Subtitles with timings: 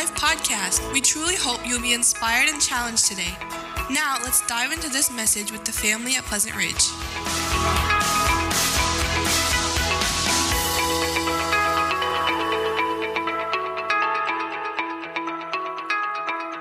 [0.00, 0.92] Life podcast.
[0.94, 3.36] We truly hope you'll be inspired and challenged today.
[3.90, 6.88] Now, let's dive into this message with the family at Pleasant Ridge.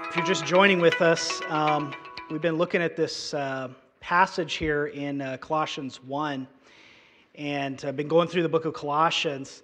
[0.09, 1.93] If you're just joining with us, um,
[2.29, 3.69] we've been looking at this uh,
[4.01, 6.45] passage here in uh, Colossians 1
[7.35, 9.63] and I've been going through the book of Colossians.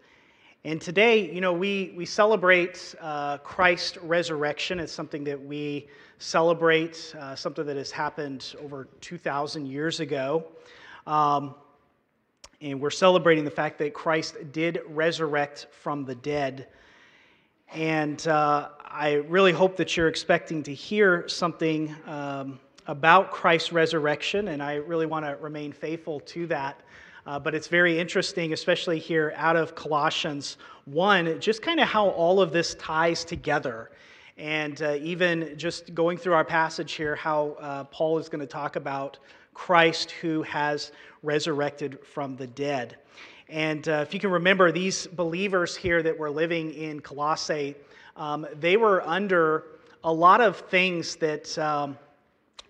[0.66, 4.80] And today, you know, we, we celebrate uh, Christ's resurrection.
[4.80, 10.44] It's something that we celebrate, uh, something that has happened over 2,000 years ago.
[11.06, 11.54] Um,
[12.62, 16.68] and we're celebrating the fact that Christ did resurrect from the dead.
[17.72, 24.48] And uh, I really hope that you're expecting to hear something um, about Christ's resurrection,
[24.48, 26.82] and I really want to remain faithful to that.
[27.26, 32.10] Uh, but it's very interesting, especially here out of Colossians 1, just kind of how
[32.10, 33.90] all of this ties together.
[34.38, 38.48] And uh, even just going through our passage here, how uh, Paul is going to
[38.48, 39.18] talk about
[39.56, 40.92] Christ who has
[41.24, 42.98] resurrected from the dead.
[43.50, 47.74] And uh, if you can remember, these believers here that were living in Colossae,
[48.18, 49.64] um, they were under
[50.04, 51.98] a lot of things that um,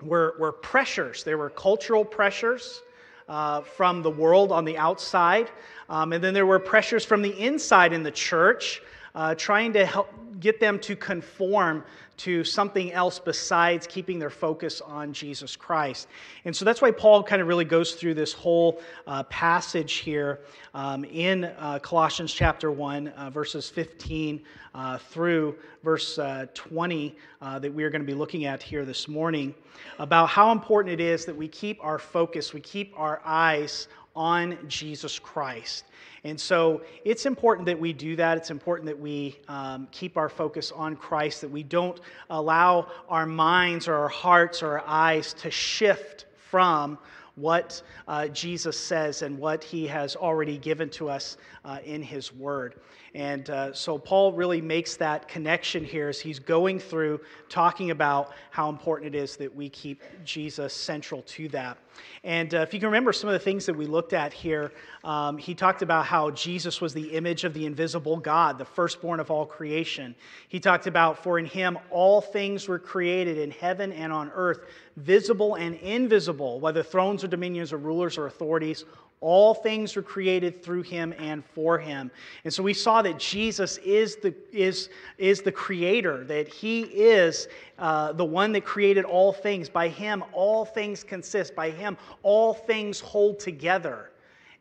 [0.01, 1.25] were, were pressures.
[1.25, 2.81] There were cultural pressures
[3.27, 5.49] uh, from the world on the outside.
[5.89, 8.81] Um, and then there were pressures from the inside in the church,
[9.13, 11.83] uh, trying to help get them to conform
[12.17, 16.07] to something else besides keeping their focus on Jesus Christ.
[16.45, 20.39] And so that's why Paul kind of really goes through this whole uh, passage here
[20.73, 24.41] um, in uh, Colossians chapter 1, uh, verses 15
[24.73, 28.85] uh, through verse uh, 20 uh, that we are going to be looking at here
[28.85, 29.53] this morning
[29.99, 34.57] about how important it is that we keep our focus, we keep our eyes on
[34.67, 35.85] Jesus Christ.
[36.25, 38.35] And so it's important that we do that.
[38.35, 41.99] It's important that we um, keep our focus on Christ, that we don't
[42.31, 46.97] allow our minds or our hearts or our eyes to shift from
[47.35, 52.33] what uh, Jesus says and what he has already given to us uh, in his
[52.33, 52.75] word.
[53.15, 58.33] And uh, so Paul really makes that connection here as he's going through talking about
[58.51, 61.77] how important it is that we keep Jesus central to that.
[62.25, 64.73] And uh, if you can remember some of the things that we looked at here,
[65.05, 69.21] um, he talked about how Jesus was the image of the invisible God, the firstborn
[69.21, 70.13] of all creation.
[70.49, 74.65] He talked about, for in him all things were created in heaven and on earth,
[74.97, 78.83] visible and invisible, whether thrones or dominions or rulers or authorities.
[79.27, 82.11] All things were created through him and for him.
[82.43, 87.47] And so we saw that Jesus is the, is, is the creator, that he is
[87.79, 89.67] uh, the one that created all things.
[89.67, 91.55] By him, all things consist.
[91.55, 94.11] By him, all things hold together.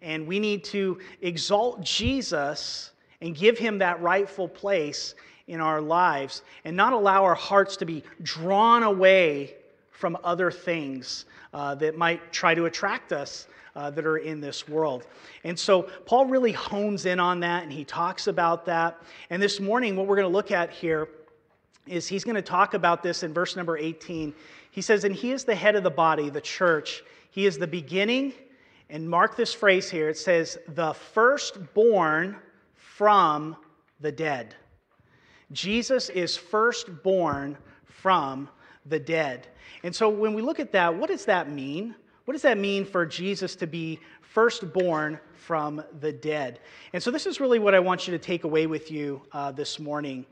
[0.00, 5.14] And we need to exalt Jesus and give him that rightful place
[5.46, 9.56] in our lives and not allow our hearts to be drawn away
[9.90, 13.46] from other things uh, that might try to attract us
[13.76, 15.06] uh, that are in this world.
[15.42, 19.00] And so Paul really hones in on that and he talks about that.
[19.30, 21.08] And this morning, what we're going to look at here
[21.86, 24.34] is he's going to talk about this in verse number 18.
[24.70, 27.02] He says, And he is the head of the body, the church.
[27.30, 28.32] He is the beginning.
[28.90, 32.36] And mark this phrase here it says, the firstborn
[32.74, 33.56] from
[34.00, 34.54] the dead.
[35.52, 38.48] Jesus is firstborn from
[38.86, 39.48] the dead.
[39.82, 41.94] And so when we look at that, what does that mean?
[42.24, 46.60] What does that mean for Jesus to be firstborn from the dead?
[46.94, 49.52] And so, this is really what I want you to take away with you uh,
[49.52, 50.24] this morning.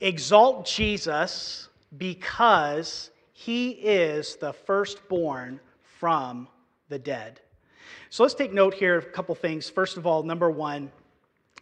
[0.00, 1.68] Exalt Jesus
[1.98, 5.58] because he is the firstborn
[5.98, 6.46] from
[6.88, 7.40] the dead.
[8.10, 9.68] So, let's take note here of a couple things.
[9.68, 10.92] First of all, number one,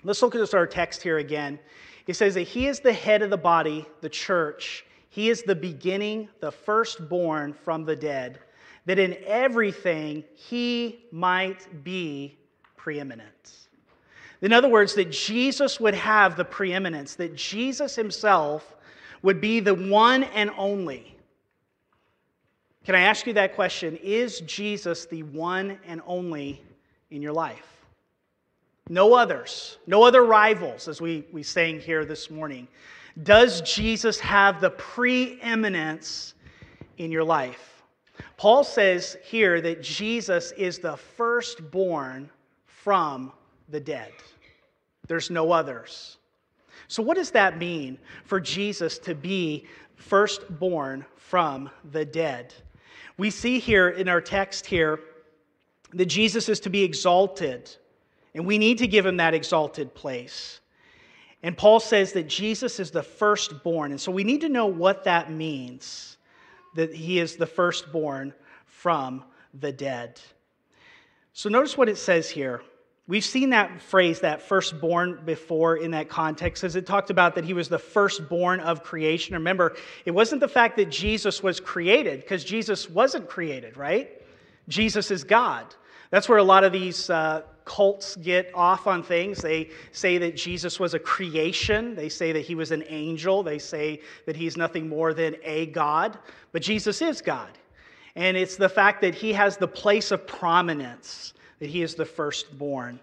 [0.04, 1.58] let's look at our text here again.
[2.06, 4.84] It says that he is the head of the body, the church.
[5.08, 8.40] He is the beginning, the firstborn from the dead
[8.88, 12.38] that in everything he might be
[12.74, 13.68] preeminent.
[14.40, 18.76] In other words, that Jesus would have the preeminence, that Jesus himself
[19.20, 21.14] would be the one and only.
[22.86, 23.94] Can I ask you that question?
[23.96, 26.62] Is Jesus the one and only
[27.10, 27.84] in your life?
[28.88, 32.66] No others, no other rivals, as we, we sang here this morning.
[33.22, 36.32] Does Jesus have the preeminence
[36.96, 37.77] in your life?
[38.36, 42.30] Paul says here that Jesus is the firstborn
[42.66, 43.32] from
[43.68, 44.12] the dead.
[45.06, 46.18] There's no others.
[46.86, 49.66] So, what does that mean for Jesus to be
[49.96, 52.54] firstborn from the dead?
[53.16, 55.00] We see here in our text here
[55.92, 57.74] that Jesus is to be exalted,
[58.34, 60.60] and we need to give him that exalted place.
[61.42, 63.92] And Paul says that Jesus is the firstborn.
[63.92, 66.17] And so we need to know what that means
[66.74, 68.34] that he is the firstborn
[68.66, 69.24] from
[69.54, 70.20] the dead.
[71.32, 72.62] So notice what it says here.
[73.06, 77.44] We've seen that phrase, that firstborn, before in that context, as it talked about that
[77.44, 79.34] he was the firstborn of creation.
[79.34, 84.10] Remember, it wasn't the fact that Jesus was created, because Jesus wasn't created, right?
[84.68, 85.74] Jesus is God.
[86.10, 89.42] That's where a lot of these uh, cults get off on things.
[89.42, 93.58] They say that Jesus was a creation, they say that he was an angel, they
[93.58, 96.18] say that he's nothing more than a God,
[96.50, 97.50] but Jesus is God.
[98.16, 102.06] And it's the fact that he has the place of prominence that he is the
[102.06, 102.98] firstborn.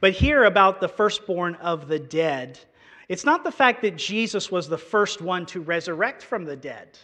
[0.00, 2.60] But here about the firstborn of the dead,
[3.08, 6.96] it's not the fact that Jesus was the first one to resurrect from the dead,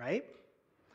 [0.00, 0.24] right?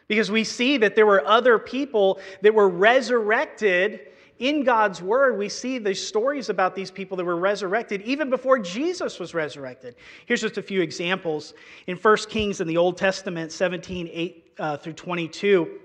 [0.07, 4.07] Because we see that there were other people that were resurrected
[4.39, 5.37] in God's word.
[5.37, 9.95] We see the stories about these people that were resurrected even before Jesus was resurrected.
[10.25, 11.53] Here's just a few examples.
[11.87, 15.79] In 1 Kings in the Old Testament, 17, 8 uh, through 22,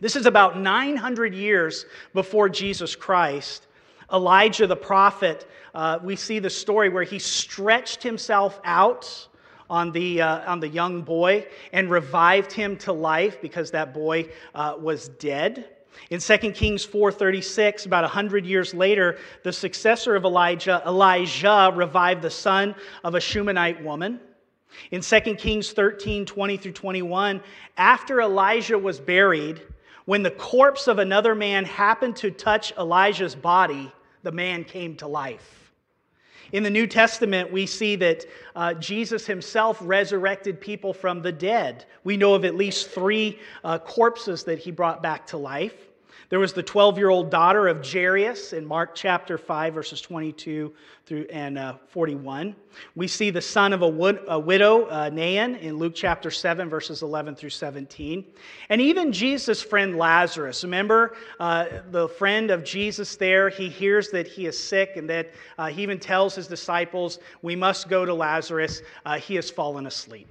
[0.00, 3.66] this is about 900 years before Jesus Christ.
[4.12, 9.28] Elijah the prophet, uh, we see the story where he stretched himself out
[9.68, 14.28] on the, uh, on the young boy and revived him to life because that boy
[14.54, 15.68] uh, was dead.
[16.10, 22.30] In 2 Kings 4:36, about 100 years later, the successor of Elijah, Elisha, revived the
[22.30, 24.20] son of a Shunammite woman.
[24.90, 27.40] In 2 Kings 13, 20 through 21,
[27.76, 29.62] after Elisha was buried,
[30.04, 33.92] when the corpse of another man happened to touch Elisha's body,
[34.22, 35.59] the man came to life.
[36.52, 38.26] In the New Testament, we see that
[38.56, 41.84] uh, Jesus himself resurrected people from the dead.
[42.02, 45.89] We know of at least three uh, corpses that he brought back to life.
[46.30, 50.72] There was the 12 year old daughter of Jairus in Mark chapter 5, verses 22
[51.04, 52.54] through and uh, 41.
[52.94, 56.68] We see the son of a, wood, a widow, uh, Nain, in Luke chapter 7,
[56.68, 58.24] verses 11 through 17.
[58.68, 60.62] And even Jesus' friend Lazarus.
[60.62, 63.48] Remember uh, the friend of Jesus there?
[63.48, 67.56] He hears that he is sick and that uh, he even tells his disciples, We
[67.56, 68.82] must go to Lazarus.
[69.04, 70.28] Uh, he has fallen asleep.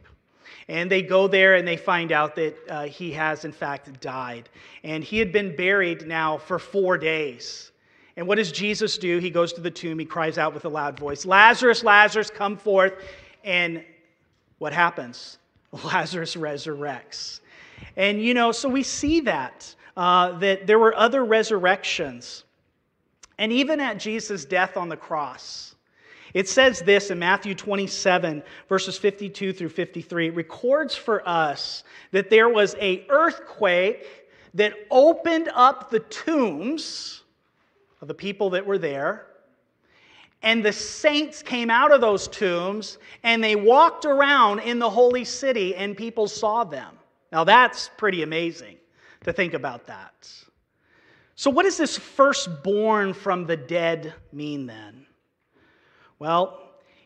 [0.69, 4.47] And they go there and they find out that uh, he has, in fact, died.
[4.83, 7.71] And he had been buried now for four days.
[8.15, 9.17] And what does Jesus do?
[9.17, 12.55] He goes to the tomb, he cries out with a loud voice, Lazarus, Lazarus, come
[12.55, 12.93] forth.
[13.43, 13.83] And
[14.59, 15.39] what happens?
[15.83, 17.39] Lazarus resurrects.
[17.97, 22.43] And, you know, so we see that, uh, that there were other resurrections.
[23.39, 25.68] And even at Jesus' death on the cross,
[26.33, 30.27] it says this in Matthew 27, verses 52 through 53.
[30.27, 34.05] It records for us that there was a earthquake
[34.53, 37.23] that opened up the tombs
[38.01, 39.25] of the people that were there.
[40.41, 45.25] And the saints came out of those tombs and they walked around in the holy
[45.25, 46.97] city and people saw them.
[47.31, 48.77] Now that's pretty amazing
[49.25, 50.31] to think about that.
[51.35, 54.98] So, what does this firstborn from the dead mean then?
[56.19, 56.59] Well,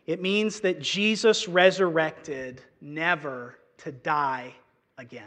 [0.06, 4.52] it means that Jesus resurrected never to die
[4.98, 5.24] again.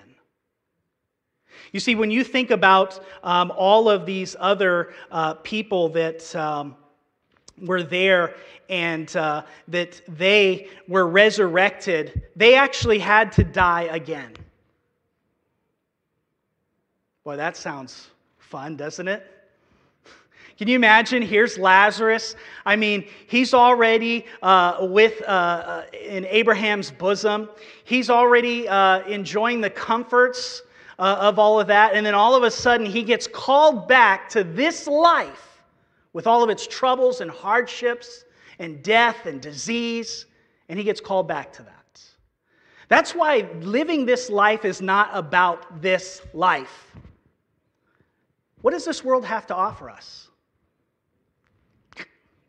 [1.71, 6.75] You see, when you think about um, all of these other uh, people that um,
[7.61, 8.35] were there
[8.69, 14.33] and uh, that they were resurrected, they actually had to die again.
[17.23, 19.36] Boy, that sounds fun, doesn't it?
[20.57, 21.21] Can you imagine?
[21.21, 22.35] Here's Lazarus.
[22.65, 27.47] I mean, he's already uh, with uh, uh, in Abraham's bosom.
[27.83, 30.63] He's already uh, enjoying the comforts
[30.97, 34.29] uh, of all of that, and then all of a sudden he gets called back
[34.29, 35.61] to this life
[36.13, 38.25] with all of its troubles and hardships
[38.57, 40.25] and death and disease,
[40.69, 42.01] and he gets called back to that.
[42.89, 46.95] That's why living this life is not about this life.
[48.61, 50.29] What does this world have to offer us?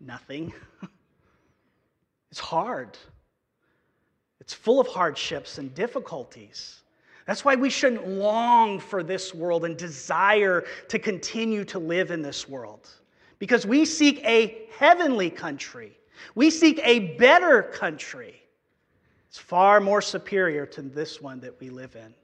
[0.00, 0.52] Nothing.
[2.31, 2.97] it's hard.
[4.40, 6.81] It's full of hardships and difficulties.
[7.26, 12.23] That's why we shouldn't long for this world and desire to continue to live in
[12.23, 12.88] this world.
[13.38, 15.99] Because we seek a heavenly country,
[16.35, 18.43] we seek a better country.
[19.28, 22.14] It's far more superior to this one that we live in.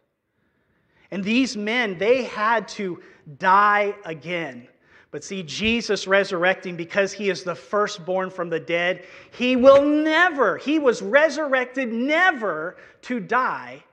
[1.10, 3.02] And these men, they had to
[3.38, 4.68] die again
[5.14, 10.56] but see, Jesus resurrecting because he is the firstborn from the dead, he will never,
[10.56, 13.84] he was resurrected never to die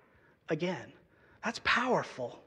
[0.50, 0.92] again.
[1.46, 2.42] That's powerful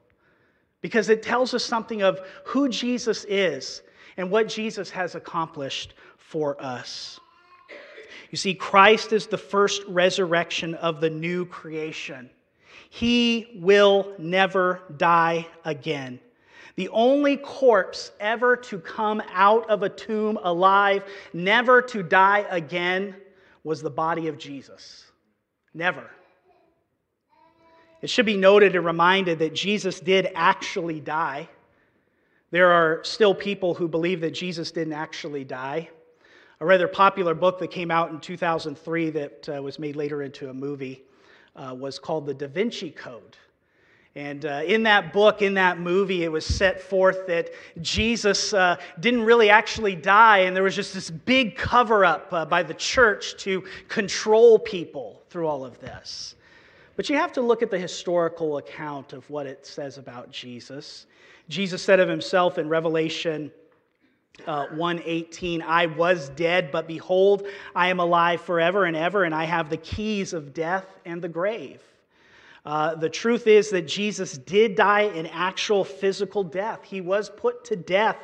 [0.81, 3.83] because it tells us something of who Jesus is
[4.17, 7.21] and what Jesus has accomplished for us.
[8.33, 12.29] You see, Christ is the first resurrection of the new creation.
[12.91, 16.19] He will never die again.
[16.77, 23.15] The only corpse ever to come out of a tomb alive, never to die again,
[23.63, 25.05] was the body of Jesus.
[25.73, 26.11] Never.
[28.03, 31.49] It should be noted and reminded that Jesus did actually die.
[32.51, 35.89] There are still people who believe that Jesus didn't actually die.
[36.61, 40.51] A rather popular book that came out in 2003 that uh, was made later into
[40.51, 41.03] a movie
[41.57, 43.37] uh, was called The Da Vinci Code.
[44.17, 47.51] And uh, in that book, in that movie, it was set forth that
[47.83, 52.45] Jesus uh, didn't really actually die, and there was just this big cover up uh,
[52.45, 56.37] by the church to control people through all of this.
[56.95, 61.07] But you have to look at the historical account of what it says about Jesus.
[61.49, 63.51] Jesus said of himself in Revelation
[64.49, 69.45] uh, 118 i was dead but behold i am alive forever and ever and i
[69.45, 71.81] have the keys of death and the grave
[72.65, 76.81] uh, the truth is that Jesus did die an actual physical death.
[76.83, 78.17] He was put to death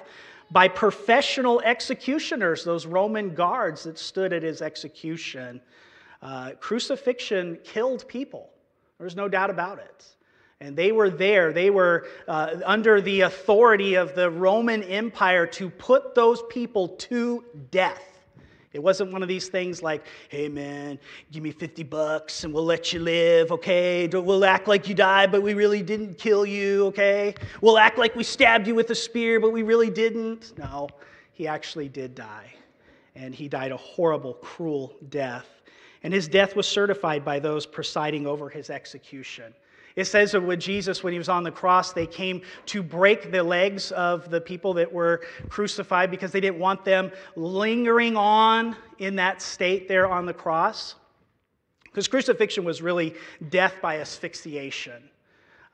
[0.50, 5.60] by professional executioners, those Roman guards that stood at his execution.
[6.22, 8.50] Uh, crucifixion killed people.
[8.98, 10.06] There's no doubt about it.
[10.60, 15.70] And they were there, they were uh, under the authority of the Roman Empire to
[15.70, 18.09] put those people to death.
[18.72, 20.98] It wasn't one of these things like, hey man,
[21.32, 24.06] give me 50 bucks and we'll let you live, okay?
[24.06, 27.34] We'll act like you died, but we really didn't kill you, okay?
[27.60, 30.56] We'll act like we stabbed you with a spear, but we really didn't.
[30.56, 30.88] No,
[31.32, 32.54] he actually did die.
[33.16, 35.48] And he died a horrible, cruel death.
[36.04, 39.52] And his death was certified by those presiding over his execution.
[39.96, 43.32] It says that with Jesus, when he was on the cross, they came to break
[43.32, 48.76] the legs of the people that were crucified because they didn't want them lingering on
[48.98, 50.94] in that state there on the cross.
[51.84, 53.14] Because crucifixion was really
[53.48, 55.02] death by asphyxiation.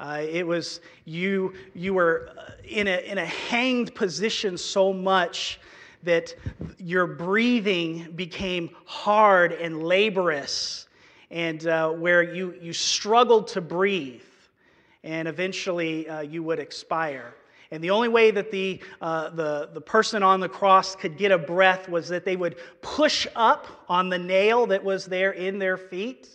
[0.01, 2.31] Uh, it was you, you were
[2.65, 5.59] in a, in a hanged position so much
[6.03, 6.35] that
[6.79, 10.87] your breathing became hard and laborious
[11.31, 14.23] and uh, where you, you struggled to breathe,
[15.03, 17.35] and eventually uh, you would expire.
[17.71, 21.33] And the only way that the, uh, the, the person on the cross could get
[21.33, 25.59] a breath was that they would push up on the nail that was there in
[25.59, 26.29] their feet.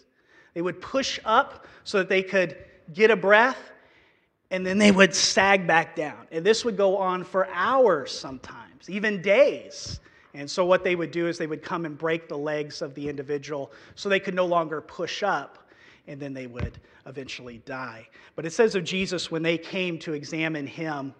[0.53, 2.57] They would push up so that they could
[2.93, 3.57] get a breath,
[4.49, 6.27] and then they would sag back down.
[6.31, 10.01] And this would go on for hours sometimes, even days.
[10.33, 12.93] And so, what they would do is they would come and break the legs of
[12.95, 15.69] the individual so they could no longer push up,
[16.07, 18.07] and then they would eventually die.
[18.35, 21.13] But it says of Jesus, when they came to examine him,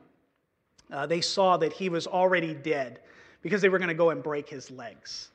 [0.91, 2.99] uh, they saw that he was already dead
[3.41, 5.29] because they were going to go and break his legs.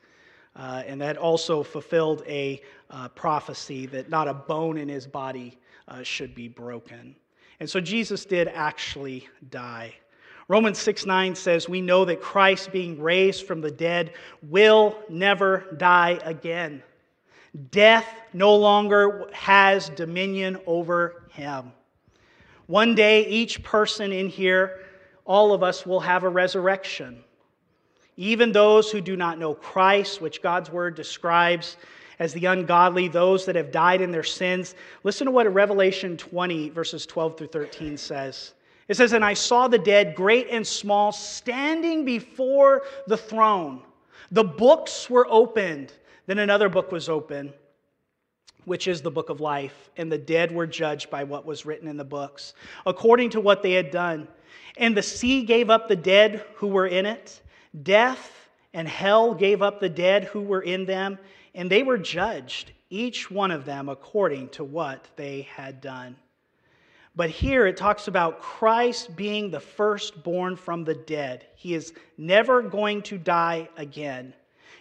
[0.55, 5.57] Uh, and that also fulfilled a uh, prophecy that not a bone in his body
[5.87, 7.15] uh, should be broken.
[7.59, 9.93] And so Jesus did actually die.
[10.47, 15.65] Romans 6 9 says, We know that Christ, being raised from the dead, will never
[15.77, 16.83] die again.
[17.71, 21.71] Death no longer has dominion over him.
[22.67, 24.79] One day, each person in here,
[25.25, 27.23] all of us, will have a resurrection.
[28.15, 31.77] Even those who do not know Christ, which God's word describes
[32.19, 34.75] as the ungodly, those that have died in their sins.
[35.03, 38.53] Listen to what Revelation 20, verses 12 through 13 says.
[38.87, 43.81] It says, And I saw the dead, great and small, standing before the throne.
[44.31, 45.93] The books were opened.
[46.25, 47.53] Then another book was opened,
[48.65, 49.89] which is the book of life.
[49.97, 52.53] And the dead were judged by what was written in the books,
[52.85, 54.27] according to what they had done.
[54.77, 57.41] And the sea gave up the dead who were in it.
[57.83, 61.17] Death and hell gave up the dead who were in them.
[61.55, 66.15] And they were judged, each one of them according to what they had done.
[67.17, 71.47] But here it talks about Christ being the firstborn from the dead.
[71.55, 74.35] He is never going to die again.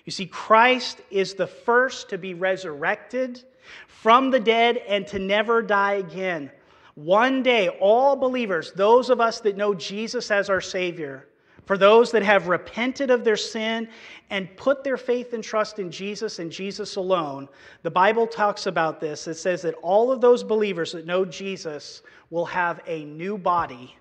[0.04, 3.42] You see, Christ is the first to be resurrected
[3.86, 6.50] from the dead and to never die again.
[6.94, 11.26] One day, all believers, those of us that know Jesus as our Savior,
[11.66, 13.88] for those that have repented of their sin
[14.30, 17.48] and put their faith and trust in Jesus and Jesus alone,
[17.82, 19.26] the Bible talks about this.
[19.26, 23.96] It says that all of those believers that know Jesus will have a new body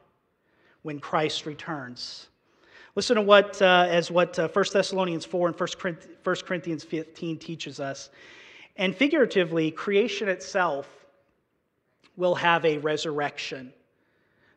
[0.84, 2.28] when Christ returns.
[2.94, 7.80] Listen to what, uh, as what uh, 1 Thessalonians 4 and 1 Corinthians 15 teaches
[7.80, 8.10] us.
[8.78, 10.88] And figuratively, creation itself
[12.16, 13.74] will have a resurrection.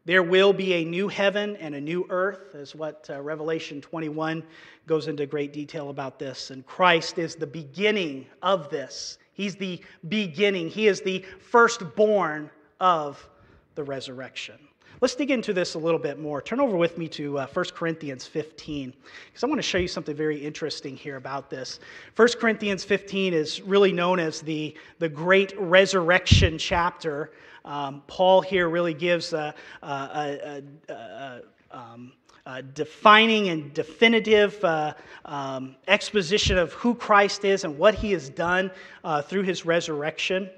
[0.08, 4.42] There will be a new heaven and a new earth, is what uh, Revelation 21
[4.86, 6.50] goes into great detail about this.
[6.50, 9.18] And Christ is the beginning of this.
[9.34, 12.48] He's the beginning, He is the firstborn
[12.80, 13.28] of
[13.74, 14.56] the resurrection.
[15.02, 16.40] Let's dig into this a little bit more.
[16.40, 18.94] Turn over with me to uh, 1 Corinthians 15,
[19.26, 21.80] because I want to show you something very interesting here about this.
[22.16, 27.30] 1 Corinthians 15 is really known as the, the great resurrection chapter.
[27.68, 32.12] Um, Paul here really gives a, a, a, um,
[32.46, 34.94] a defining and definitive uh,
[35.26, 38.70] um, exposition of who Christ is and what he has done
[39.04, 40.48] uh, through his resurrection.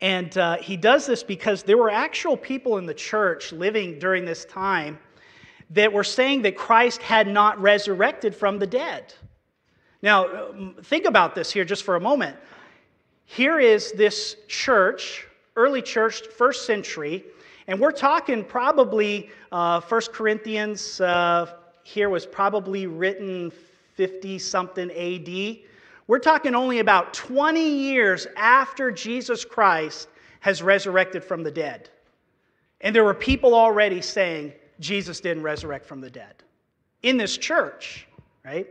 [0.00, 4.24] And uh, he does this because there were actual people in the church living during
[4.24, 4.98] this time
[5.70, 9.14] that were saying that Christ had not resurrected from the dead.
[10.02, 12.36] Now, um, think about this here just for a moment.
[13.24, 15.26] Here is this church,
[15.56, 17.24] early church, first century,
[17.66, 23.50] and we're talking probably uh, 1 Corinthians uh, here was probably written
[23.94, 25.58] 50 something AD.
[26.06, 30.08] We're talking only about 20 years after Jesus Christ
[30.40, 31.90] has resurrected from the dead.
[32.80, 36.34] And there were people already saying Jesus didn't resurrect from the dead
[37.02, 38.06] in this church,
[38.44, 38.66] right?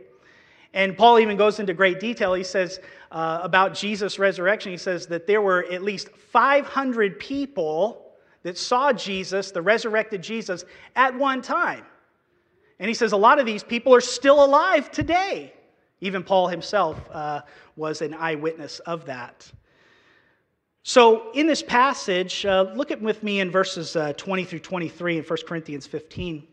[0.72, 2.34] And Paul even goes into great detail.
[2.34, 2.80] He says
[3.16, 8.92] uh, about Jesus' resurrection, he says that there were at least 500 people that saw
[8.92, 11.86] Jesus, the resurrected Jesus, at one time.
[12.78, 15.54] And he says a lot of these people are still alive today.
[16.02, 17.40] Even Paul himself uh,
[17.74, 19.50] was an eyewitness of that.
[20.82, 25.16] So, in this passage, uh, look at with me in verses uh, 20 through 23
[25.16, 26.46] in 1 Corinthians 15.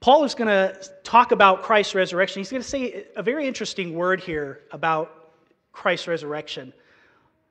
[0.00, 2.40] Paul is going to talk about Christ's resurrection.
[2.40, 5.30] He's going to say a very interesting word here about
[5.72, 6.72] Christ's resurrection.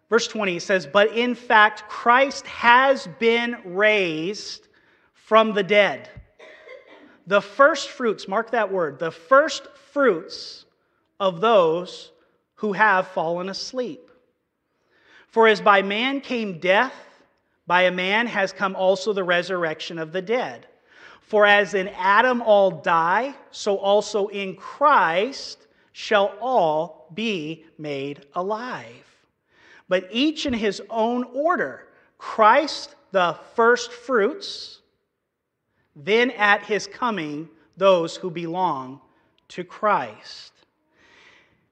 [0.09, 4.67] Verse 20 he says, But in fact, Christ has been raised
[5.13, 6.09] from the dead
[7.29, 10.65] the first fruits, mark that word, the first fruits
[11.19, 12.11] of those
[12.55, 14.09] who have fallen asleep.
[15.27, 16.95] For as by man came death,
[17.67, 20.65] by a man has come also the resurrection of the dead.
[21.29, 29.05] For as in Adam all die, so also in Christ shall all be made alive.
[29.87, 31.87] But each in his own order
[32.17, 34.79] Christ the first fruits
[35.95, 39.01] then at his coming, those who belong
[39.49, 40.53] to Christ.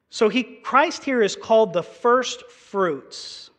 [0.10, 3.50] So he, Christ here is called the first fruits.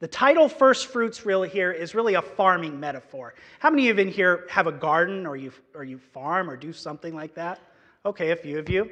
[0.00, 3.34] The title first fruits really here is really a farming metaphor.
[3.58, 6.56] How many of you in here have a garden or you, or you farm or
[6.56, 7.60] do something like that?
[8.06, 8.90] Okay, a few of you.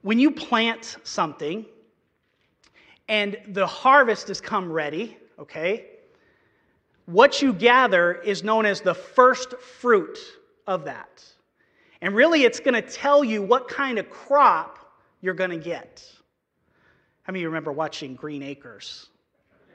[0.00, 1.66] When you plant something
[3.06, 5.90] and the harvest has come ready, okay,
[7.04, 10.18] what you gather is known as the first fruit
[10.66, 11.22] of that.
[12.00, 14.78] And really, it's going to tell you what kind of crop
[15.20, 16.02] you're going to get.
[17.24, 19.09] How many of you remember watching Green Acres?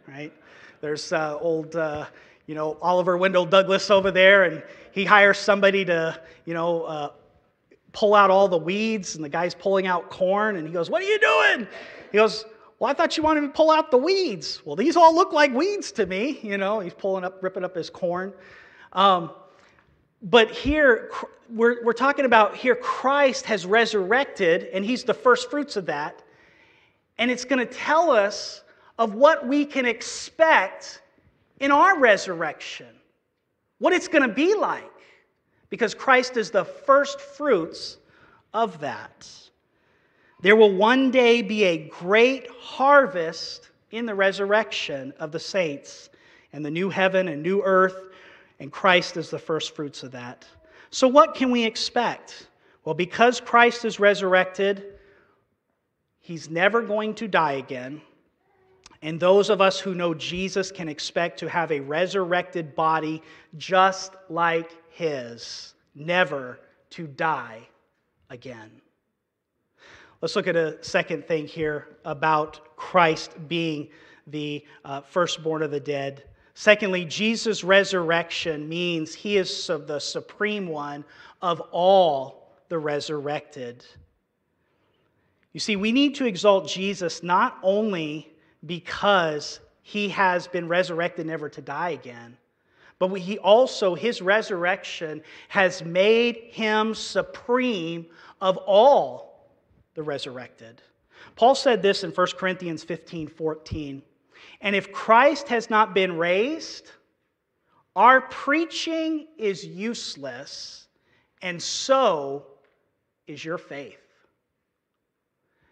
[0.08, 0.34] Right?
[0.82, 2.06] There's uh, old, uh,
[2.48, 7.10] you know, Oliver Wendell Douglas over there, and he hires somebody to, you know, uh,
[7.92, 11.02] pull out all the weeds, and the guy's pulling out corn, and he goes, What
[11.02, 11.68] are you doing?
[12.12, 12.46] He goes,
[12.80, 14.62] well, I thought you wanted to pull out the weeds.
[14.66, 16.40] Well, these all look like weeds to me.
[16.44, 18.34] You know, he's pulling up, ripping up his corn.
[18.92, 19.32] Um,
[20.22, 21.10] but here,
[21.50, 26.22] we're, we're talking about here, Christ has resurrected, and he's the first fruits of that.
[27.18, 28.64] And it's going to tell us
[28.98, 31.02] of what we can expect
[31.60, 32.88] in our resurrection,
[33.80, 34.84] what it's going to be like,
[35.70, 37.98] because Christ is the first fruits
[38.54, 39.30] of that.
[40.42, 46.10] There will one day be a great harvest in the resurrection of the saints
[46.54, 48.10] and the new heaven and new earth,
[48.60, 50.46] and Christ is the first fruits of that.
[50.90, 52.48] So, what can we expect?
[52.86, 55.00] Well, because Christ is resurrected,
[56.20, 58.02] he's never going to die again.
[59.06, 63.22] And those of us who know Jesus can expect to have a resurrected body
[63.56, 67.60] just like his, never to die
[68.32, 68.72] again.
[70.22, 73.90] Let's look at a second thing here about Christ being
[74.26, 76.24] the uh, firstborn of the dead.
[76.56, 81.06] Secondly, Jesus' resurrection means he is the supreme one
[81.44, 83.86] of all the resurrected.
[85.54, 88.32] You see, we need to exalt Jesus not only
[88.66, 92.38] because he has been resurrected never to die again,
[93.00, 98.06] but he also, his resurrection has made him supreme
[98.42, 99.50] of all
[99.94, 100.82] the resurrected.
[101.36, 104.02] Paul said this in 1 Corinthians 15 14.
[104.62, 106.92] And if Christ has not been raised,
[107.96, 110.88] Our preaching is useless,
[111.42, 112.46] and so
[113.26, 113.98] is your faith.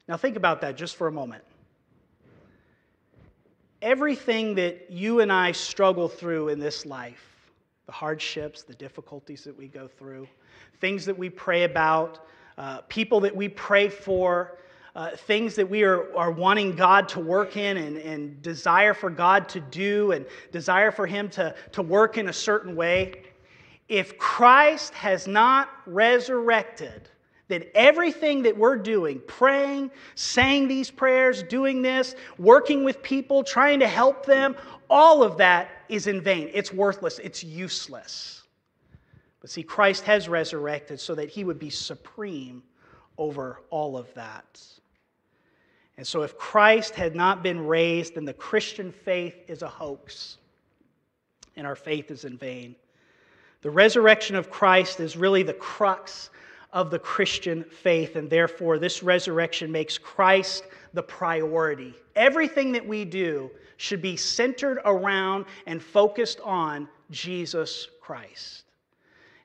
[0.08, 1.43] Now, think about that just for a moment.
[3.84, 7.52] Everything that you and I struggle through in this life,
[7.86, 10.26] the hardships, the difficulties that we go through,
[10.80, 12.26] things that we pray about,
[12.58, 14.58] uh, people that we pray for,
[14.96, 19.10] uh, things that we are, are wanting God to work in and, and desire for
[19.10, 23.24] God to do and desire for Him to, to work in a certain way.
[23.89, 27.10] If Christ has not resurrected,
[27.76, 33.88] everything that we're doing, praying, saying these prayers, doing this, working with people, trying to
[33.88, 34.56] help them,
[34.89, 36.50] all of that is in vain.
[36.54, 38.44] It's worthless, it's useless.
[39.39, 42.63] But see, Christ has resurrected so that he would be supreme
[43.18, 44.62] over all of that.
[45.98, 50.38] And so, if Christ had not been raised, then the Christian faith is a hoax,
[51.56, 52.76] and our faith is in vain.
[53.62, 56.30] The resurrection of Christ is really the crux
[56.73, 61.93] of the Christian faith, and therefore, this resurrection makes Christ the priority.
[62.15, 68.63] Everything that we do should be centered around and focused on Jesus Christ.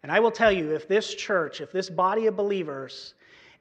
[0.02, 3.14] And I will tell you, if this church, if this body of believers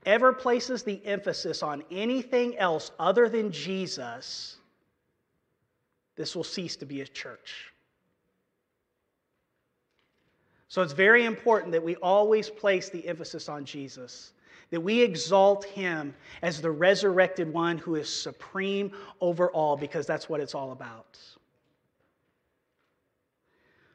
[0.06, 4.58] ever places the emphasis on anything else other than Jesus,
[6.16, 7.74] this will cease to be a church.
[10.68, 14.34] So it's very important that we always place the emphasis on Jesus,
[14.70, 20.28] that we exalt him as the resurrected one who is supreme over all, because that's
[20.28, 21.20] what it's all about.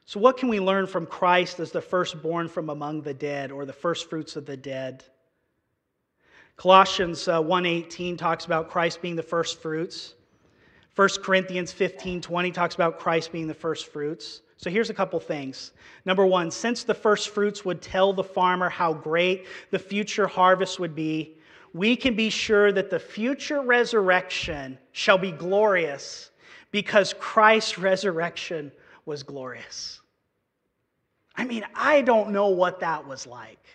[0.05, 3.65] So, what can we learn from Christ as the firstborn from among the dead, or
[3.65, 5.03] the firstfruits of the dead?
[6.57, 10.15] Colossians uh, 1.18 talks about Christ being the first fruits.
[10.95, 14.41] 1 Corinthians 15.20 talks about Christ being the first fruits.
[14.63, 15.73] So here's a couple things.
[16.05, 20.79] Number one, since the first fruits would tell the farmer how great the future harvest
[20.79, 21.35] would be,
[21.73, 26.31] we can be sure that the future resurrection shall be glorious
[26.71, 28.71] because Christ's resurrection
[29.05, 29.99] was glorious.
[31.35, 33.65] I mean, I don't know what that was like.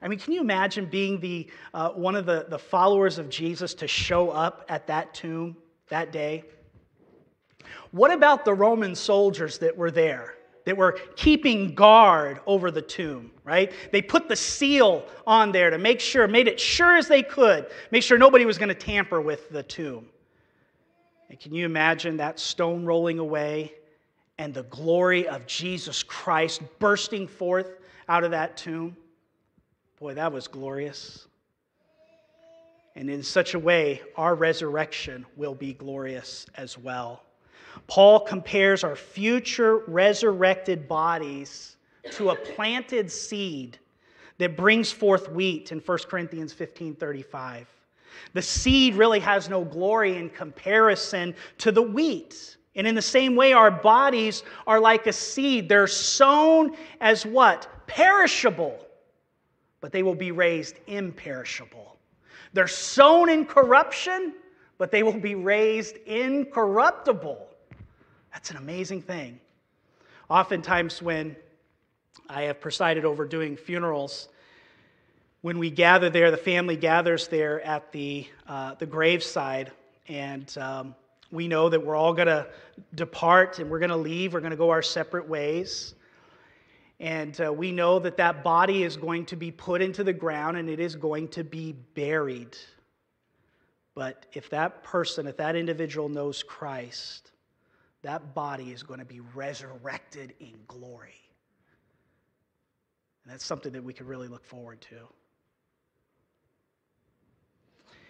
[0.00, 3.74] I mean, can you imagine being the, uh, one of the, the followers of Jesus
[3.74, 5.56] to show up at that tomb
[5.88, 6.44] that day?
[7.90, 13.30] What about the Roman soldiers that were there, that were keeping guard over the tomb,
[13.44, 13.72] right?
[13.92, 17.66] They put the seal on there to make sure, made it sure as they could,
[17.90, 20.06] make sure nobody was going to tamper with the tomb.
[21.28, 23.74] And can you imagine that stone rolling away
[24.38, 28.96] and the glory of Jesus Christ bursting forth out of that tomb?
[29.98, 31.26] Boy, that was glorious.
[32.96, 37.22] And in such a way, our resurrection will be glorious as well.
[37.86, 41.76] Paul compares our future resurrected bodies
[42.12, 43.78] to a planted seed
[44.38, 47.66] that brings forth wheat in 1 Corinthians 15 35.
[48.32, 52.56] The seed really has no glory in comparison to the wheat.
[52.76, 55.68] And in the same way, our bodies are like a seed.
[55.68, 57.68] They're sown as what?
[57.86, 58.86] Perishable
[59.80, 61.98] but they will be raised imperishable.
[62.52, 64.34] They're sown in corruption,
[64.78, 67.48] but they will be raised incorruptible.
[68.32, 69.40] That's an amazing thing.
[70.28, 71.36] Oftentimes, when
[72.28, 74.28] I have presided over doing funerals,
[75.42, 79.72] when we gather there, the family gathers there at the, uh, the graveside,
[80.06, 80.94] and um,
[81.32, 82.46] we know that we're all going to
[82.94, 85.94] depart and we're going to leave, we're going to go our separate ways.
[86.98, 90.58] And uh, we know that that body is going to be put into the ground
[90.58, 92.56] and it is going to be buried.
[93.94, 97.29] But if that person, if that individual knows Christ,
[98.02, 101.20] that body is going to be resurrected in glory.
[103.24, 104.96] And that's something that we can really look forward to.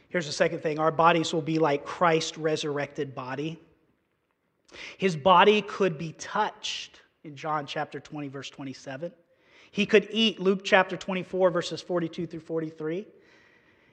[0.08, 3.60] Here's the second thing our bodies will be like Christ's resurrected body.
[4.98, 9.12] His body could be touched in John chapter 20, verse 27.
[9.72, 13.06] He could eat, Luke chapter 24, verses 42 through 43.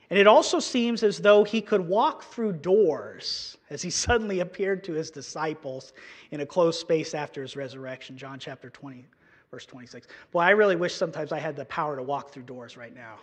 [0.09, 4.83] And it also seems as though he could walk through doors as he suddenly appeared
[4.85, 5.93] to his disciples
[6.31, 9.05] in a closed space after his resurrection, John chapter 20,
[9.51, 10.07] verse 26.
[10.31, 13.15] Boy, I really wish sometimes I had the power to walk through doors right now.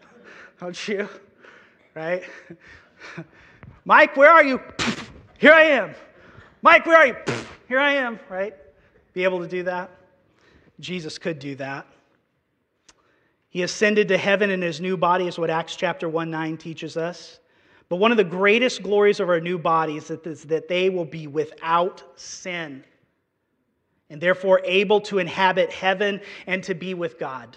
[0.60, 1.08] Don't you?
[1.94, 2.24] Right?
[3.84, 4.60] Mike, where are you?
[5.38, 5.94] Here I am.
[6.62, 7.16] Mike, where are you?
[7.68, 8.54] Here I am, right?
[9.12, 9.90] be able to do that?
[10.80, 11.86] Jesus could do that.
[13.54, 16.96] He ascended to heaven in his new body, is what Acts chapter 1 9 teaches
[16.96, 17.38] us.
[17.88, 21.28] But one of the greatest glories of our new bodies is that they will be
[21.28, 22.84] without sin.
[24.10, 27.56] and therefore able to inhabit heaven and to be with God.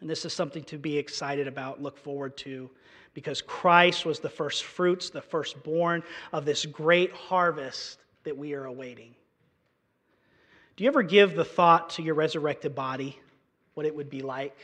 [0.00, 2.68] And this is something to be excited about, look forward to,
[3.14, 6.02] because Christ was the first fruits, the firstborn
[6.32, 9.14] of this great harvest that we are awaiting.
[10.76, 13.18] Do you ever give the thought to your resurrected body,
[13.76, 14.56] what it would be like?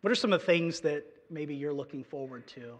[0.00, 2.78] What are some of the things that maybe you're looking forward to?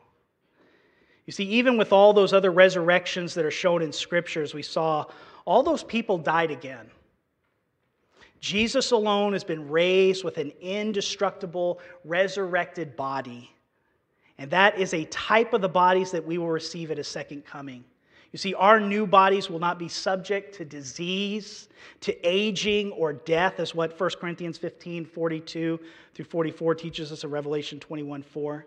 [1.26, 5.06] You see, even with all those other resurrections that are shown in scriptures, we saw
[5.46, 6.86] all those people died again.
[8.38, 13.50] Jesus alone has been raised with an indestructible, resurrected body.
[14.38, 17.44] And that is a type of the bodies that we will receive at his second
[17.44, 17.84] coming.
[18.34, 21.68] You see, our new bodies will not be subject to disease,
[22.00, 25.78] to aging, or death, as what 1 Corinthians 15 42
[26.12, 28.66] through 44 teaches us in Revelation 21 4.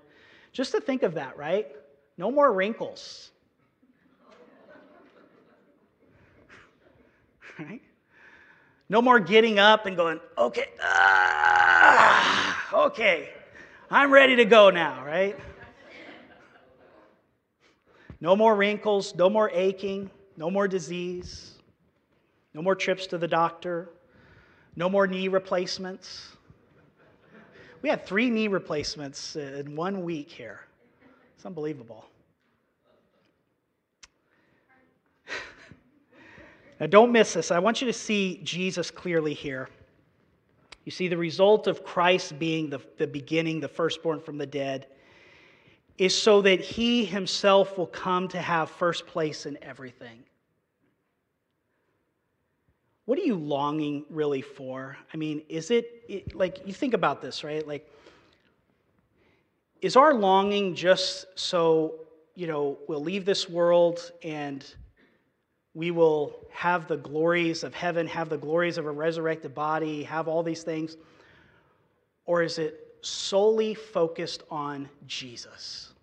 [0.53, 1.67] Just to think of that, right?
[2.17, 3.31] No more wrinkles.
[7.59, 7.81] right?
[8.87, 13.31] No more getting up and going, okay, ah, okay,
[13.91, 15.37] I'm ready to go now, right?
[18.19, 21.53] No more wrinkles, no more aching, no more disease,
[22.53, 23.89] no more trips to the doctor,
[24.75, 26.35] no more knee replacements.
[27.81, 30.61] We had three knee replacements in one week here.
[31.35, 32.05] It's unbelievable.
[36.79, 37.51] now, don't miss this.
[37.51, 39.69] I want you to see Jesus clearly here.
[40.85, 44.87] You see, the result of Christ being the, the beginning, the firstborn from the dead,
[45.97, 50.23] is so that he himself will come to have first place in everything.
[53.05, 54.97] What are you longing really for?
[55.13, 57.65] I mean, is it, it, like, you think about this, right?
[57.65, 57.89] Like,
[59.81, 61.95] is our longing just so,
[62.35, 64.65] you know, we'll leave this world and
[65.73, 70.27] we will have the glories of heaven, have the glories of a resurrected body, have
[70.27, 70.97] all these things?
[72.25, 75.93] Or is it solely focused on Jesus.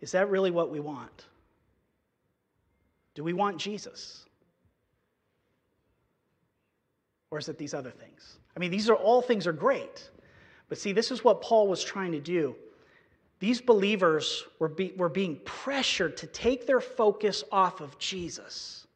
[0.00, 1.26] Is that really what we want?
[3.14, 4.24] Do we want Jesus?
[7.30, 8.38] Or is it these other things?
[8.56, 10.10] I mean, these are all things are great.
[10.68, 12.54] But see, this is what Paul was trying to do.
[13.38, 18.86] These believers were, be, were being pressured to take their focus off of Jesus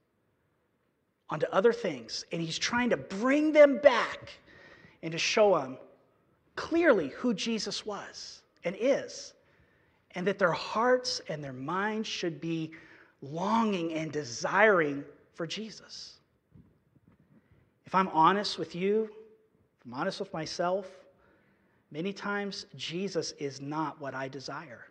[1.28, 2.24] onto other things.
[2.32, 4.30] And he's trying to bring them back
[5.02, 5.78] and to show them
[6.54, 9.34] clearly who Jesus was and is,
[10.14, 12.72] and that their hearts and their minds should be
[13.20, 15.04] longing and desiring
[15.34, 16.14] for Jesus.
[17.84, 19.10] If I'm honest with you,
[19.78, 20.86] if I'm honest with myself,
[21.90, 24.86] many times Jesus is not what I desire.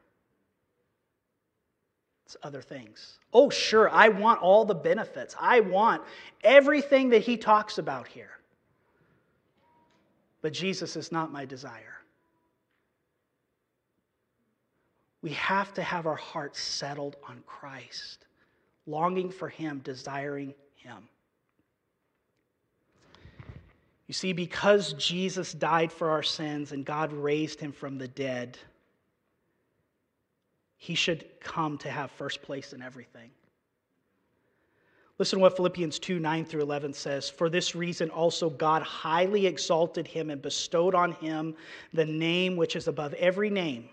[2.26, 3.20] It's other things.
[3.34, 5.36] Oh, sure, I want all the benefits.
[5.40, 6.02] I want
[6.44, 8.32] everything that he talks about here.
[10.46, 11.96] But Jesus is not my desire.
[15.24, 18.28] We have to have our hearts settled on Christ,
[18.86, 21.10] longing for Him, desiring Him.
[24.06, 28.60] You see, because Jesus died for our sins and God raised him from the dead,
[30.78, 33.32] he should come to have first place in everything.
[35.18, 37.30] Listen to what Philippians 2 9 through 11 says.
[37.30, 41.56] For this reason, also God highly exalted him and bestowed on him
[41.94, 43.90] the name which is above every name,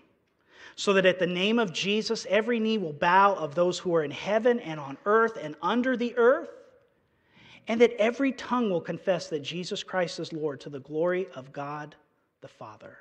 [0.75, 4.03] so that at the name of Jesus, every knee will bow of those who are
[4.03, 6.49] in heaven and on earth and under the earth,
[7.69, 11.53] and that every tongue will confess that Jesus Christ is Lord to the glory of
[11.53, 11.95] God
[12.41, 12.97] the Father.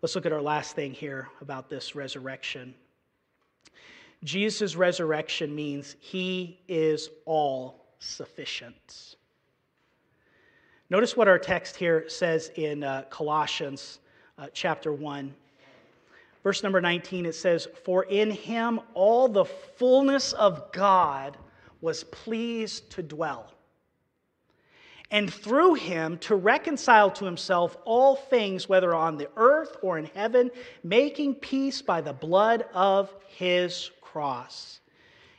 [0.00, 2.74] Let's look at our last thing here about this resurrection.
[4.24, 9.16] Jesus' resurrection means he is all sufficient.
[10.88, 14.00] Notice what our text here says in uh, Colossians
[14.38, 15.34] uh, chapter 1.
[16.42, 21.36] Verse number 19, it says, For in him all the fullness of God
[21.80, 23.52] was pleased to dwell,
[25.10, 30.06] and through him to reconcile to himself all things, whether on the earth or in
[30.06, 30.50] heaven,
[30.82, 34.78] making peace by the blood of his cross.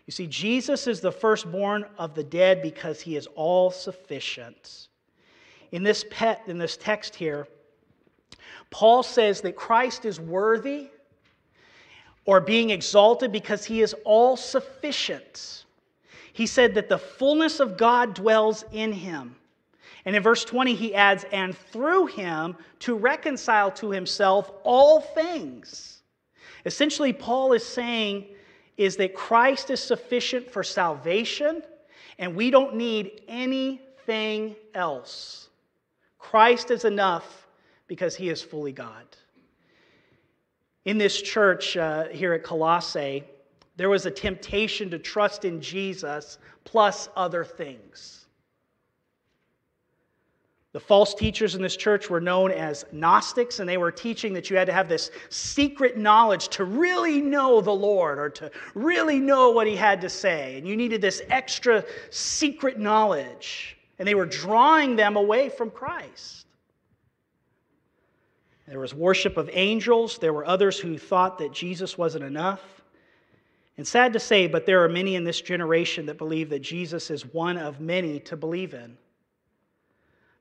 [0.06, 4.90] You see, Jesus is the firstborn of the dead because he is all sufficient.
[5.72, 7.48] In this, pet, in this text here,
[8.72, 10.90] Paul says that Christ is worthy
[12.26, 15.64] or being exalted because he is all sufficient.
[16.34, 19.38] He said that the fullness of God dwells in him.
[20.04, 26.02] And in verse 20, he adds, and through him to reconcile to himself all things.
[26.66, 28.26] Essentially, Paul is saying
[28.78, 31.64] is that Christ is sufficient for salvation
[32.18, 35.50] and we don't need anything else.
[36.18, 37.48] Christ is enough
[37.88, 39.06] because he is fully God.
[40.86, 43.24] In this church uh, here at Colossae,
[43.76, 48.25] there was a temptation to trust in Jesus plus other things.
[50.76, 54.50] The false teachers in this church were known as Gnostics, and they were teaching that
[54.50, 59.18] you had to have this secret knowledge to really know the Lord or to really
[59.18, 60.58] know what He had to say.
[60.58, 63.78] And you needed this extra secret knowledge.
[64.00, 66.46] And they were drawing them away from Christ.
[68.68, 70.18] There was worship of angels.
[70.18, 72.60] There were others who thought that Jesus wasn't enough.
[73.78, 77.10] And sad to say, but there are many in this generation that believe that Jesus
[77.12, 78.98] is one of many to believe in.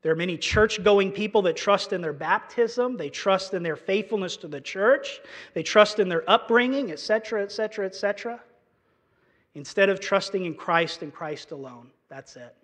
[0.04, 3.74] There are many church going people that trust in their baptism, they trust in their
[3.74, 5.22] faithfulness to the church,
[5.54, 8.38] they trust in their upbringing, etc., etc., etc.,
[9.54, 11.88] instead of trusting in Christ and Christ alone.
[12.10, 12.54] That's it.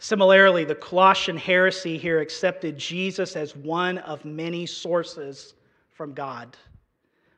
[0.00, 5.54] Similarly, the Colossian heresy here accepted Jesus as one of many sources
[5.92, 6.56] from God,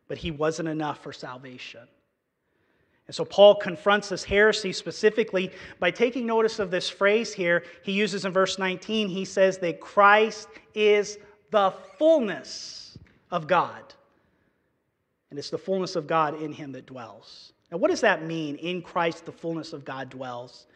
[0.09, 1.87] but he wasn't enough for salvation.
[3.07, 7.65] And so Paul confronts this heresy specifically by taking notice of this phrase here.
[7.83, 11.19] He uses in verse 19, he says that Christ is
[11.51, 12.99] the fullness
[13.31, 13.95] of God.
[15.31, 17.53] And it's the fullness of God in him that dwells.
[17.71, 18.57] Now, what does that mean?
[18.57, 20.67] In Christ, the fullness of God dwells.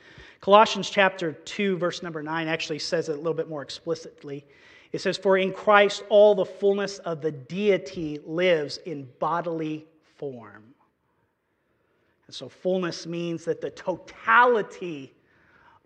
[0.40, 4.45] Colossians chapter 2, verse number 9 actually says it a little bit more explicitly.
[4.93, 10.69] It says, For in Christ all the fullness of the deity lives in bodily form.
[12.31, 15.12] And so, fullness means that the totality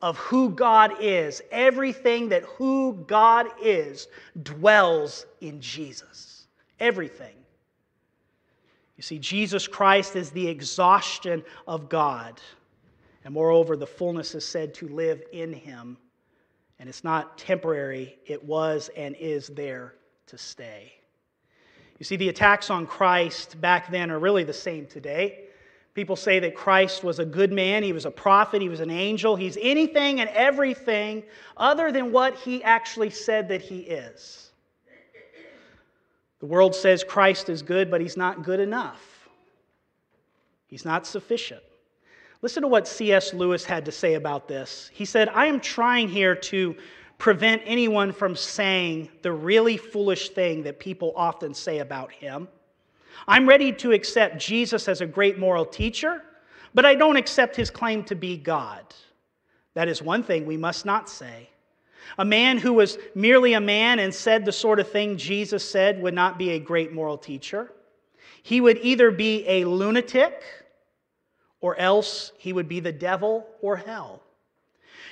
[0.03, 4.09] of who God is, everything that who God is,
[4.43, 6.47] dwells in Jesus.
[6.79, 7.35] Everything.
[8.99, 12.39] You see, Jesus Christ is the exhaustion of God.
[13.25, 15.97] And moreover, the fullness is said to live in him.
[16.79, 19.95] And it's not temporary, it was and is there
[20.27, 20.93] to stay.
[21.99, 25.44] You see, the attacks on Christ back then are really the same today.
[25.95, 28.91] People say that Christ was a good man, he was a prophet, he was an
[28.91, 31.23] angel, he's anything and everything
[31.57, 34.51] other than what he actually said that he is.
[36.41, 39.29] The world says Christ is good, but he's not good enough.
[40.67, 41.63] He's not sufficient.
[42.43, 43.33] Listen to what C.S.
[43.33, 44.91] Lewis had to say about this.
[44.93, 46.77] He said, I am trying here to
[47.19, 52.49] prevent anyone from saying the really foolish thing that people often say about him.
[53.27, 56.23] I'm ready to accept Jesus as a great moral teacher,
[56.75, 58.83] but I don't accept his claim to be God.
[59.75, 61.49] That is one thing we must not say.
[62.19, 66.01] A man who was merely a man and said the sort of thing Jesus said
[66.03, 67.73] would not be a great moral teacher.
[68.43, 70.43] He would either be a lunatic
[71.61, 74.23] or else he would be the devil or hell.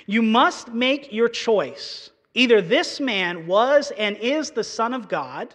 [0.05, 2.11] You must make your choice.
[2.35, 5.53] Either this man was and is the Son of God,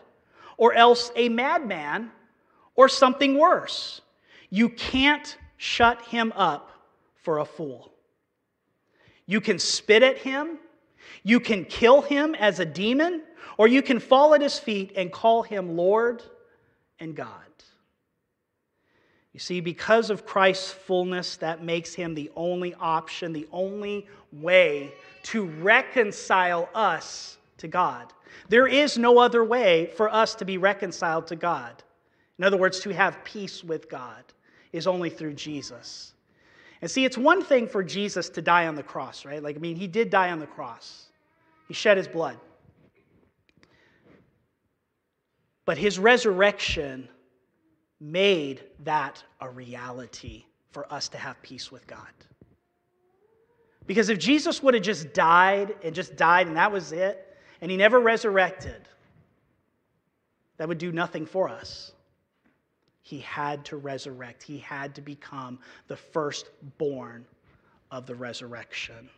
[0.56, 2.10] or else a madman
[2.78, 4.00] or something worse.
[4.50, 6.70] You can't shut him up
[7.16, 7.92] for a fool.
[9.26, 10.58] You can spit at him,
[11.24, 13.24] you can kill him as a demon,
[13.58, 16.22] or you can fall at his feet and call him Lord
[17.00, 17.30] and God.
[19.32, 24.94] You see, because of Christ's fullness, that makes him the only option, the only way
[25.24, 28.12] to reconcile us to God.
[28.48, 31.82] There is no other way for us to be reconciled to God.
[32.38, 34.22] In other words, to have peace with God
[34.72, 36.14] is only through Jesus.
[36.80, 39.42] And see, it's one thing for Jesus to die on the cross, right?
[39.42, 41.06] Like, I mean, he did die on the cross,
[41.66, 42.38] he shed his blood.
[45.64, 47.08] But his resurrection
[48.00, 52.06] made that a reality for us to have peace with God.
[53.86, 57.70] Because if Jesus would have just died and just died and that was it, and
[57.70, 58.88] he never resurrected,
[60.56, 61.92] that would do nothing for us
[63.08, 64.42] he had to resurrect.
[64.42, 67.24] He had to become the firstborn
[67.90, 69.08] of the resurrection.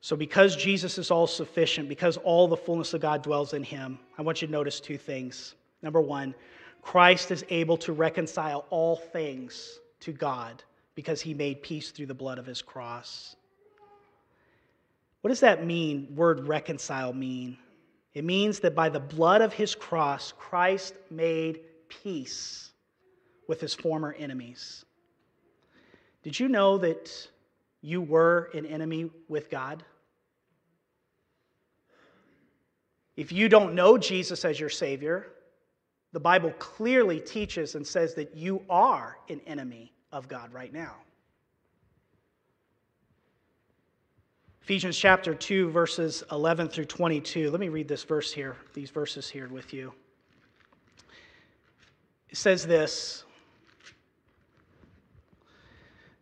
[0.00, 4.00] So, because Jesus is all sufficient, because all the fullness of God dwells in him,
[4.18, 5.54] I want you to notice two things.
[5.82, 6.34] Number one,
[6.82, 10.64] Christ is able to reconcile all things to God
[10.96, 13.36] because he made peace through the blood of his cross.
[15.20, 17.56] What does that mean, word reconcile mean?
[18.14, 22.72] It means that by the blood of his cross, Christ made peace
[23.48, 24.84] with his former enemies.
[26.22, 27.10] Did you know that
[27.80, 29.82] you were an enemy with God?
[33.16, 35.26] If you don't know Jesus as your Savior,
[36.12, 40.96] The Bible clearly teaches and says that you are an enemy of God right now.
[44.62, 47.50] Ephesians chapter 2, verses 11 through 22.
[47.50, 49.92] Let me read this verse here, these verses here with you.
[52.30, 53.24] It says this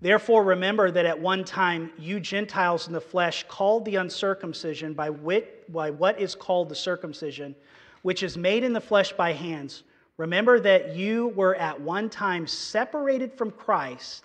[0.00, 5.10] Therefore, remember that at one time you Gentiles in the flesh called the uncircumcision by,
[5.10, 7.54] wit, by what is called the circumcision,
[8.00, 9.82] which is made in the flesh by hands.
[10.16, 14.24] Remember that you were at one time separated from Christ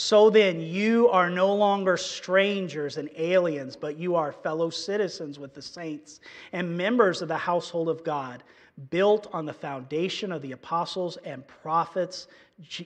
[0.00, 5.54] So then, you are no longer strangers and aliens, but you are fellow citizens with
[5.54, 6.20] the saints
[6.52, 8.44] and members of the household of God,
[8.90, 12.28] built on the foundation of the apostles and prophets,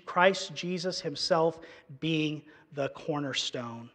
[0.06, 1.60] Christ Jesus himself
[2.00, 2.40] being
[2.72, 3.90] the cornerstone.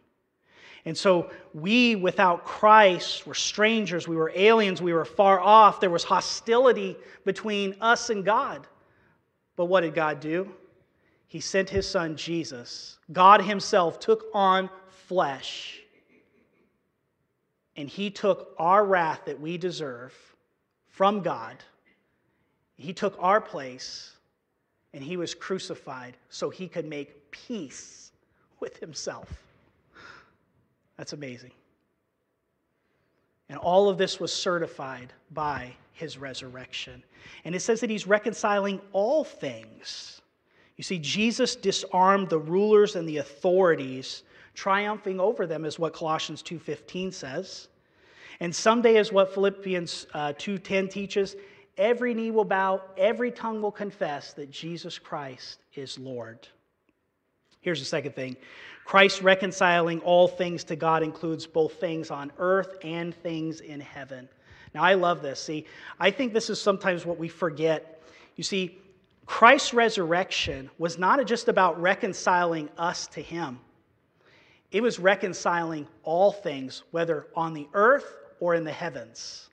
[0.86, 5.80] And so we, without Christ, were strangers, we were aliens, we were far off.
[5.80, 6.95] There was hostility
[7.26, 8.68] between us and God.
[9.55, 10.51] But what did God do?
[11.28, 12.97] He sent his son Jesus.
[13.11, 15.82] God himself took on flesh.
[17.75, 20.13] And he took our wrath that we deserve
[20.88, 21.57] from God.
[22.78, 24.13] He took our place
[24.93, 28.11] and he was crucified so he could make peace
[28.59, 29.30] with himself.
[30.97, 31.51] That's amazing.
[33.49, 37.03] And all of this was certified by his resurrection.
[37.45, 40.21] And it says that he's reconciling all things
[40.78, 44.23] you see, Jesus disarmed the rulers and the authorities,
[44.53, 47.67] triumphing over them, is what Colossians 2.15 says.
[48.39, 51.36] And someday is what Philippians uh, 2.10 teaches.
[51.78, 56.47] Every knee will bow, every tongue will confess that Jesus Christ is Lord.
[57.61, 58.38] Here's the second thing
[58.86, 64.30] Christ reconciling all things to God includes both things on earth and things in heaven.
[64.75, 65.41] Now, I love this.
[65.41, 65.65] See,
[65.99, 68.03] I think this is sometimes what we forget.
[68.36, 68.78] You see,
[69.28, 73.59] Christ's resurrection was not just about reconciling us to Him,
[74.71, 79.49] it was reconciling all things, whether on the earth or in the heavens.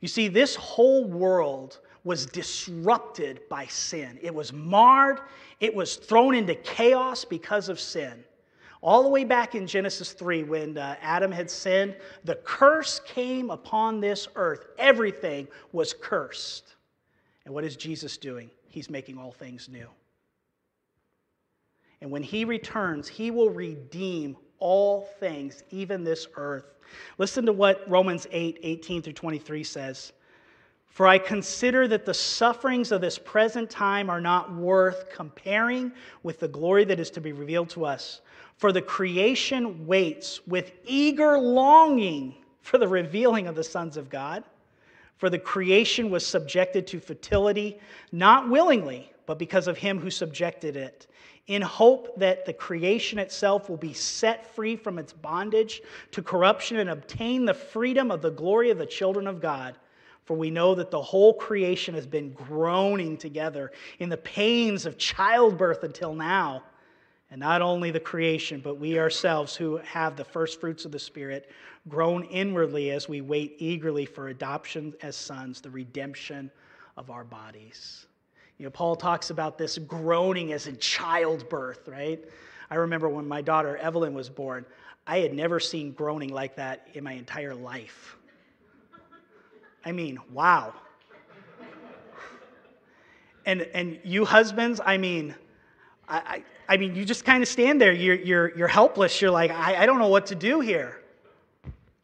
[0.00, 4.18] You see, this whole world was disrupted by sin.
[4.22, 5.20] It was marred,
[5.60, 8.24] it was thrown into chaos because of sin.
[8.82, 13.50] All the way back in Genesis 3, when uh, Adam had sinned, the curse came
[13.50, 14.68] upon this earth.
[14.78, 16.76] Everything was cursed.
[17.44, 18.50] And what is Jesus doing?
[18.70, 19.88] He's making all things new.
[22.00, 26.74] And when he returns, he will redeem all things, even this earth.
[27.18, 30.12] Listen to what Romans 8 18 through 23 says.
[30.86, 35.92] For I consider that the sufferings of this present time are not worth comparing
[36.22, 38.20] with the glory that is to be revealed to us.
[38.56, 44.44] For the creation waits with eager longing for the revealing of the sons of God.
[45.20, 47.78] For the creation was subjected to fertility,
[48.10, 51.06] not willingly, but because of him who subjected it,
[51.46, 56.78] in hope that the creation itself will be set free from its bondage to corruption
[56.78, 59.76] and obtain the freedom of the glory of the children of God.
[60.24, 64.96] For we know that the whole creation has been groaning together in the pains of
[64.96, 66.62] childbirth until now.
[67.30, 70.98] And not only the creation, but we ourselves who have the first fruits of the
[70.98, 71.48] Spirit
[71.88, 76.50] groan inwardly as we wait eagerly for adoption as sons, the redemption
[76.96, 78.06] of our bodies.
[78.58, 82.22] You know, Paul talks about this groaning as in childbirth, right?
[82.68, 84.66] I remember when my daughter Evelyn was born,
[85.06, 88.16] I had never seen groaning like that in my entire life.
[89.84, 90.74] I mean, wow.
[93.46, 95.34] And, and you husbands, I mean,
[96.06, 97.92] I, I, mean, you just kind of stand there.
[97.92, 99.20] You're, you're, you're helpless.
[99.20, 101.00] You're like, I, I don't know what to do here.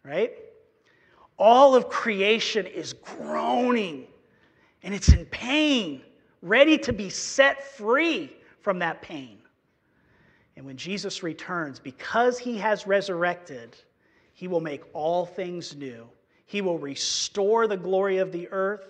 [0.03, 0.33] Right?
[1.39, 4.09] All of creation is groaning
[4.83, 6.03] and it's in pain,
[6.43, 9.39] ready to be set free from that pain.
[10.57, 13.77] And when Jesus returns, because he has resurrected,
[14.33, 16.09] he will make all things new.
[16.47, 18.87] He will restore the glory of the earth,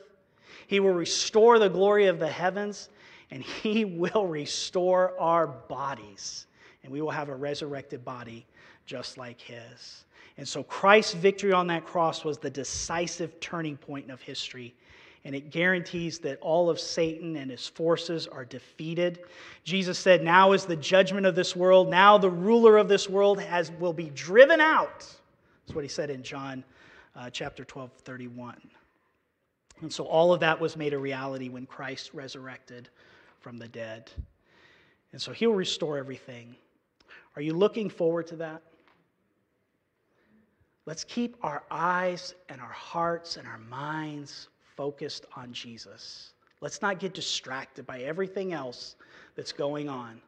[0.68, 2.88] he will restore the glory of the heavens,
[3.30, 6.46] and he will restore our bodies.
[6.82, 8.46] And we will have a resurrected body
[8.86, 10.04] just like his.
[10.38, 14.74] And so Christ's victory on that cross was the decisive turning point of history.
[15.24, 19.20] And it guarantees that all of Satan and his forces are defeated.
[19.64, 21.88] Jesus said, Now is the judgment of this world.
[21.88, 24.98] Now the ruler of this world has, will be driven out.
[24.98, 26.62] That's what he said in John
[27.16, 28.56] uh, chapter 12, 31.
[29.80, 32.88] And so all of that was made a reality when Christ resurrected
[33.46, 34.10] from the dead.
[35.12, 36.56] And so he'll restore everything.
[37.36, 38.60] Are you looking forward to that?
[40.84, 46.32] Let's keep our eyes and our hearts and our minds focused on Jesus.
[46.60, 48.96] Let's not get distracted by everything else
[49.36, 50.20] that's going on.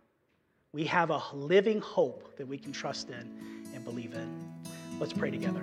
[0.73, 4.55] We have a living hope that we can trust in and believe in.
[5.01, 5.63] Let's pray together.